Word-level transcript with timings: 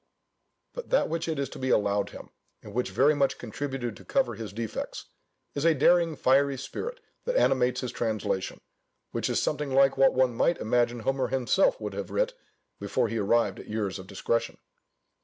But 0.73 0.89
that 0.89 1.09
which 1.09 1.27
is 1.27 1.47
to 1.49 1.59
be 1.59 1.69
allowed 1.69 2.09
him, 2.09 2.31
and 2.63 2.73
which 2.73 2.89
very 2.89 3.13
much 3.13 3.37
contributed 3.37 3.95
to 3.97 4.03
cover 4.03 4.33
his 4.33 4.51
defects, 4.51 5.05
is 5.53 5.63
a 5.63 5.75
daring 5.75 6.15
fiery 6.15 6.57
spirit 6.57 6.99
that 7.25 7.35
animates 7.35 7.81
his 7.81 7.91
translation, 7.91 8.61
which 9.11 9.29
is 9.29 9.39
something 9.39 9.69
like 9.71 9.97
what 9.97 10.15
one 10.15 10.33
might 10.33 10.57
imagine 10.57 11.01
Homer 11.01 11.27
himself 11.27 11.79
would 11.79 11.93
have 11.93 12.09
writ 12.09 12.33
before 12.79 13.09
he 13.09 13.19
arrived 13.19 13.59
at 13.59 13.67
years 13.67 13.99
of 13.99 14.07
discretion. 14.07 14.57